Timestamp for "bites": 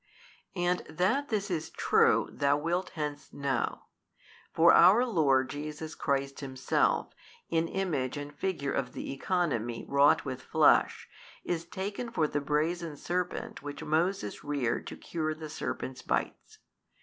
16.01-16.57